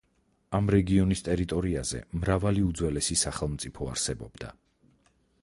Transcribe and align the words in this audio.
ამ 0.59 0.69
რეგიონის 0.75 1.21
ტერიტორიაზე 1.27 2.01
მრავალი 2.23 2.65
უძველესი 2.71 3.19
სახელმწიფო 3.27 3.93
არსებობდა. 3.95 4.53